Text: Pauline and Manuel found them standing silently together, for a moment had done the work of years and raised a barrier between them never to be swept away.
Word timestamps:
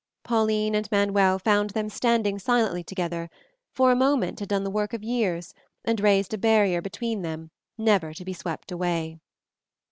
Pauline 0.23 0.73
and 0.73 0.89
Manuel 0.91 1.37
found 1.37 1.69
them 1.69 1.87
standing 1.87 2.39
silently 2.39 2.83
together, 2.83 3.29
for 3.69 3.91
a 3.91 3.95
moment 3.95 4.39
had 4.39 4.49
done 4.49 4.63
the 4.63 4.71
work 4.71 4.93
of 4.93 5.03
years 5.03 5.53
and 5.85 5.99
raised 5.99 6.33
a 6.33 6.39
barrier 6.39 6.81
between 6.81 7.21
them 7.21 7.51
never 7.77 8.11
to 8.11 8.25
be 8.25 8.33
swept 8.33 8.71
away. 8.71 9.19